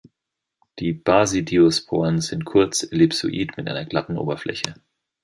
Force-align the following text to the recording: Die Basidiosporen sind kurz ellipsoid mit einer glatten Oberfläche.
Die 0.79 0.93
Basidiosporen 0.93 2.21
sind 2.21 2.43
kurz 2.43 2.81
ellipsoid 2.91 3.55
mit 3.57 3.67
einer 3.69 3.85
glatten 3.85 4.17
Oberfläche. 4.17 4.73